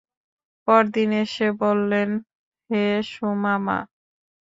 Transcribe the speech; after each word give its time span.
পরদিন 0.67 1.09
এসে 1.23 1.47
বললেন, 1.61 2.09
হে 2.69 2.83
সুমামা! 3.11 3.77